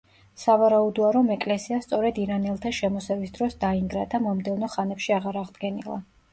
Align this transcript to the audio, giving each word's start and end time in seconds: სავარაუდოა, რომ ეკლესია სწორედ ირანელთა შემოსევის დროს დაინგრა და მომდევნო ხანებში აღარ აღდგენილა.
სავარაუდოა, 0.43 1.11
რომ 1.15 1.29
ეკლესია 1.35 1.77
სწორედ 1.83 2.17
ირანელთა 2.23 2.73
შემოსევის 2.79 3.37
დროს 3.37 3.61
დაინგრა 3.67 4.09
და 4.17 4.25
მომდევნო 4.27 4.75
ხანებში 4.79 5.19
აღარ 5.23 5.43
აღდგენილა. 5.47 6.05